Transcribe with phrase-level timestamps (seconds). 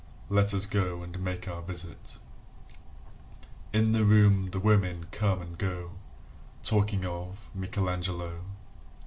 [0.29, 2.17] Let us go and make our visit.
[3.71, 5.91] In the room the women come and go
[6.63, 8.43] Talking of Michelangelo.